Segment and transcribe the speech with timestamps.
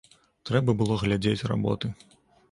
[0.49, 1.91] Трэба было глядзець работы.